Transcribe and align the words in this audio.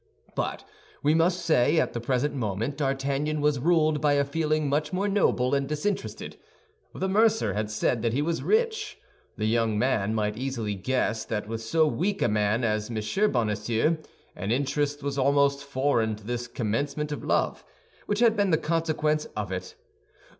But, 0.33 0.63
we 1.03 1.13
must 1.13 1.45
say, 1.45 1.79
at 1.79 1.93
the 1.93 2.01
present 2.01 2.33
moment 2.33 2.75
D'Artagnan 2.77 3.39
was 3.39 3.59
ruled 3.59 4.01
by 4.01 4.13
a 4.13 4.25
feeling 4.25 4.67
much 4.67 4.91
more 4.91 5.07
noble 5.07 5.53
and 5.53 5.69
disinterested. 5.69 6.37
The 6.95 7.07
mercer 7.07 7.53
had 7.53 7.69
said 7.69 8.01
that 8.01 8.11
he 8.11 8.23
was 8.23 8.41
rich; 8.41 8.97
the 9.37 9.45
young 9.45 9.77
man 9.77 10.15
might 10.15 10.37
easily 10.37 10.73
guess 10.73 11.23
that 11.25 11.47
with 11.47 11.61
so 11.61 11.85
weak 11.85 12.23
a 12.23 12.27
man 12.27 12.63
as 12.63 12.89
M. 12.89 13.31
Bonacieux; 13.31 13.97
and 14.35 14.51
interest 14.51 15.03
was 15.03 15.19
almost 15.19 15.63
foreign 15.63 16.15
to 16.15 16.23
this 16.25 16.47
commencement 16.47 17.11
of 17.11 17.23
love, 17.23 17.63
which 18.07 18.21
had 18.21 18.35
been 18.35 18.49
the 18.49 18.57
consequence 18.57 19.25
of 19.37 19.51
it. 19.51 19.75